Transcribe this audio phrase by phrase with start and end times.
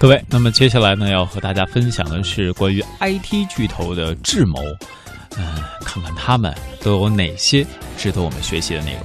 [0.00, 4.60] 各位，那么接下来呢，要和大家分享的是关于 IT 巨头的智谋，
[5.36, 5.44] 嗯，
[5.84, 9.02] 看看他们都有哪些值得我们学习的内容。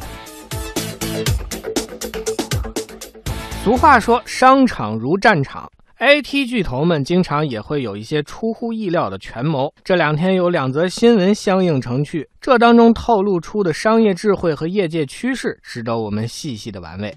[3.63, 5.67] 俗话说，商场如战场
[5.97, 9.73] ，IT 巨头们经常也会有一些出乎意料的权谋。
[9.83, 17.11] 这两天有两则新闻相映成趣，这当中透露出的商业智慧和业界趋势，值得我们细细的玩味。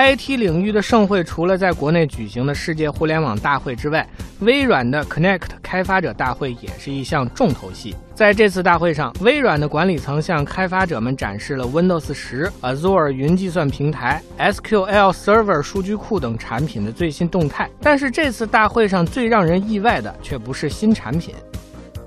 [0.00, 4.08] IT 领域的盛会，除了在国内举行的世界互联网大会之外，
[4.40, 7.94] 微软的 Connect 开发者大会也是一项重头戏。
[8.14, 17.68] 在这次大会上，微软的管理层向开发者们展示了 Windows 10、Azure 云计算平台、SQL Server 数据库等产品的最新动态。
[17.82, 21.34] 但是这次大会上最让人意外的却不是新产品。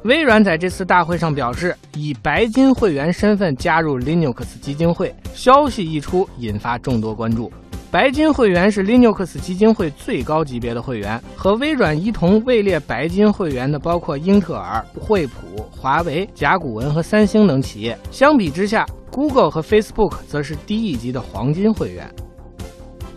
[0.03, 5.13] 微软在这次大会上表示，以白金会员身份加入 Linux 基金会。
[5.35, 7.51] 消息一出，引发众多关注。
[7.93, 17.95] 白金会员是 Linux 基金会最高级别的会员，和微软一同位列白金会员的包括英特尔、惠普、华为、甲骨文和三星等企业。
[18.09, 22.11] 相比之下，Google 和 Facebook 则是低一级的黄金会员。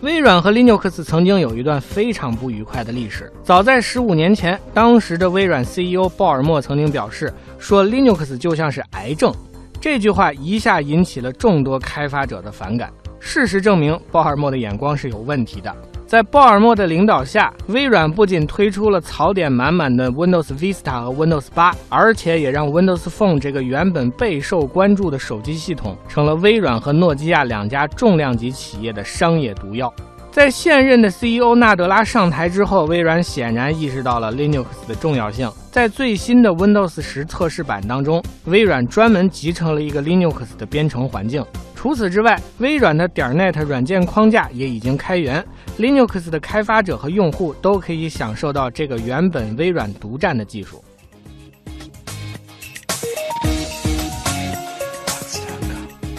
[0.01, 3.33] 微软和 Linux 曾经有一段非常不愉快的历史。
[3.41, 9.33] 早在十五年前，当时的微软 CEO 鲍尔默曾经表示说：“Linux 就像是癌症。”
[9.81, 12.93] 这句话一下引起了众多开发者的反感。
[13.19, 15.75] 事实证明，鲍尔默的眼光是有问题的。
[16.05, 29.93] 在鲍尔默的领导下，微软不仅推出了槽点满满的 Windows Vista 和 Windows 8，而且也让 Windows Phone 这个原本备受关注的手机系统，成了微软和诺基亚两家重量级企业的商业毒药。
[30.37, 35.51] 在现任的 CEO 纳德拉上台之后，微软显然意识到了 Linux 的重要性。
[35.71, 41.43] 在最新的 Windows 10测试版当中，微软专门集成了一个 Linux 的编程环境。
[41.73, 45.43] 除此之外，微软的点 .NET 软件框架也已经开源
[45.79, 50.83] ，Linux 的开发者和用户都可以享受到这个原本微软独占的技术。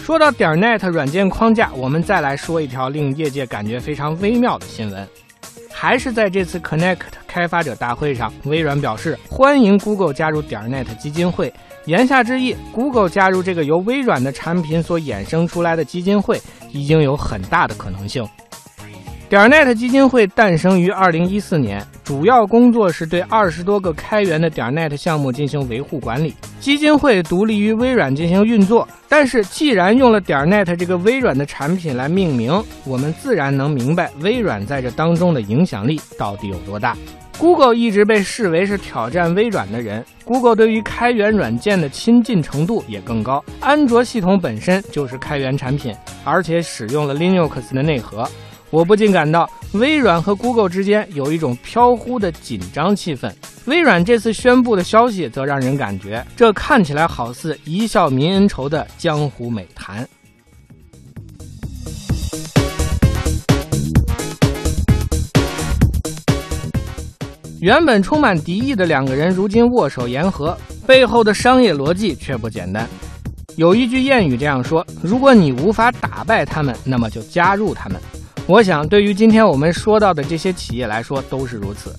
[0.08, 5.06] 说到点 .NET 软件框架，我们再来说一条令业界感觉非常微妙的新闻，
[5.70, 6.96] 还是在这次 Connect
[7.26, 11.52] 开发者大会上，微软表示欢迎 Google 加入点 .NET 基金会。
[11.84, 16.40] 言下之意，Google 加入这个由微软的产品所衍生出来的基金会，
[16.72, 18.26] 已经有很大的可能性。
[19.28, 26.34] 点 .NET 基金会诞生于二零一四年，主要工作是对二十多个开源的点 .NET 项目进行维护管理。
[26.60, 32.50] 基金会独立于微软进行运作，但是既然用了点 .NET 这个微软的产品来命名，
[32.86, 36.96] 我们自然能明白微软在这当中的影响力到底有多大。
[37.38, 43.44] Google 一直被视为是挑战微软的人，Google 对于开源软件的亲近程度也更高。
[43.60, 48.26] 安卓系统本身就是开源产品，而且使用了 Linux 的内核。
[48.70, 53.32] 我不禁感到，微软和 Google 之间有一种飘忽的紧张气氛。
[53.64, 60.06] 微软这次宣布的消息，则让人感觉这看起来好似一笑泯恩仇的江湖美谈。
[67.60, 70.56] 原本充满敌意的两个人，如今握手言和，
[70.86, 72.86] 背后的商业逻辑却不简单。
[73.56, 77.98] 有一句谚语这样说：“如果你无法打败他们，那么就加入他们。”
[78.48, 81.94] 我想，对于今天我们说到的这些企业来说，都是如此。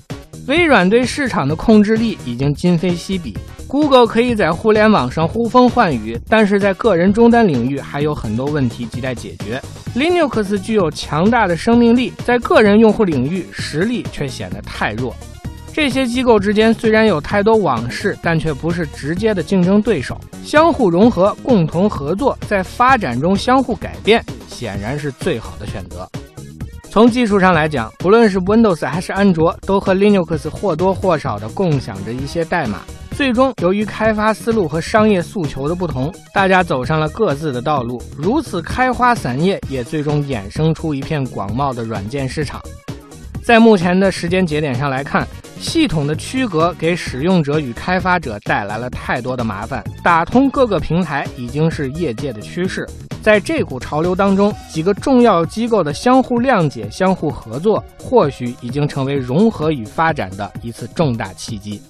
[0.47, 3.37] 微软对市场的控制力已经今非昔比
[3.67, 9.61] ，Google 可以在互联网上呼风唤雨，但是在个人终端领域还有很多问题亟待解决。
[9.95, 15.15] Linux 具有强大的生命力，在个人用户领域实力却显得太弱。
[15.71, 26.09] 这些机构之间虽然有太多往事，但却不是直接的竞争对手，相互融合、共同合作，在发展中相互改变，显然是最好的选择。
[26.91, 32.79] 从技术上来讲，不论是 Windows 还是安卓，都和 Linux 或多或少的共享着一些代码。
[33.11, 38.01] 最终，由于开发思路和商业诉求的不同，大家走上了各自的道路。
[38.17, 42.59] 如此开花散叶，也最终衍生出一片广袤的软件市场。
[43.43, 45.27] 在目前的时间节点上来看，
[45.59, 49.83] 系统的区隔给使用者与开发者带来了太多的麻烦。
[50.01, 52.87] 打通各个平台已经是业界的趋势。
[53.21, 61.81] 在这股潮流当中，几个重要机构的相互谅解、相互合作，或许已经成为融合与发展的一次重大契机。